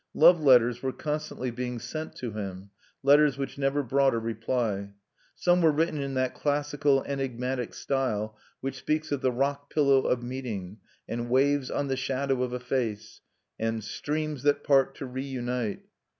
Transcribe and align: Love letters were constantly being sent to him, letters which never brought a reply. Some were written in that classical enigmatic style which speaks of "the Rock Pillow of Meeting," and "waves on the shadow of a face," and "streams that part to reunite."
Love 0.15 0.41
letters 0.41 0.81
were 0.81 0.91
constantly 0.91 1.51
being 1.51 1.77
sent 1.77 2.15
to 2.15 2.31
him, 2.31 2.71
letters 3.03 3.37
which 3.37 3.59
never 3.59 3.83
brought 3.83 4.15
a 4.15 4.17
reply. 4.17 4.91
Some 5.35 5.61
were 5.61 5.71
written 5.71 6.01
in 6.01 6.15
that 6.15 6.33
classical 6.33 7.03
enigmatic 7.03 7.75
style 7.75 8.35
which 8.61 8.79
speaks 8.79 9.11
of 9.11 9.21
"the 9.21 9.31
Rock 9.31 9.69
Pillow 9.71 10.01
of 10.07 10.23
Meeting," 10.23 10.79
and 11.07 11.29
"waves 11.29 11.69
on 11.69 11.87
the 11.87 11.95
shadow 11.95 12.41
of 12.41 12.51
a 12.51 12.59
face," 12.59 13.21
and 13.59 13.83
"streams 13.83 14.41
that 14.41 14.63
part 14.63 14.95
to 14.95 15.05
reunite." 15.05 15.83